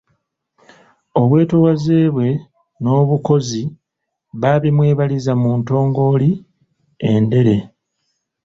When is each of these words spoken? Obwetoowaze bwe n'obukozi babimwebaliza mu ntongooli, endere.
Obwetoowaze 1.21 1.97
bwe 2.15 2.29
n'obukozi 2.81 3.63
babimwebaliza 4.41 5.33
mu 5.41 5.49
ntongooli, 5.59 6.31
endere. 7.11 7.57